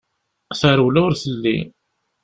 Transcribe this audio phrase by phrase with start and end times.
[0.59, 1.57] Tarewla ur telli.